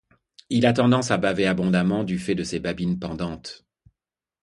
Il 0.49 0.65
a 0.65 0.73
tendance 0.73 1.11
à 1.11 1.19
baver 1.19 1.45
abondamment 1.45 2.03
du 2.03 2.17
fait 2.17 2.33
de 2.33 2.41
ses 2.43 2.59
babines 2.59 2.97
pendantes. 2.97 3.65